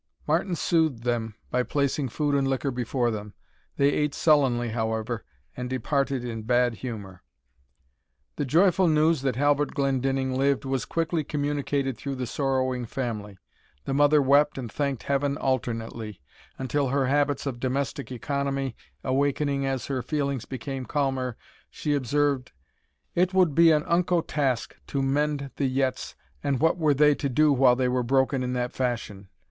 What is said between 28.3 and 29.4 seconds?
in that fashion?